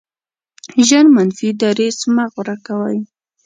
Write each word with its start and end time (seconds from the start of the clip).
ژر 0.87 1.05
منفي 1.15 1.49
دریځ 1.61 1.97
مه 2.15 2.25
غوره 2.33 2.55
کوئ. 2.65 2.97